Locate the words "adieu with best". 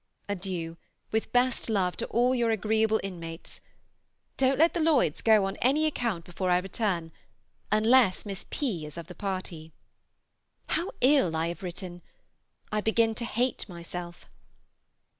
0.27-1.69